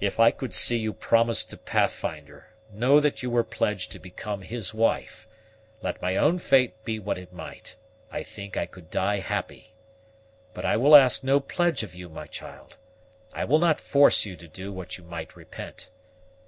[0.00, 4.42] "If I could see you promised to Pathfinder know that you were pledged to become
[4.42, 5.26] his wife,
[5.82, 7.74] let my own fate be what it might,
[8.12, 9.74] I think I could die happy.
[10.54, 12.76] But I will ask no pledge of you, my child;
[13.32, 15.90] I will not force you to do what you might repent.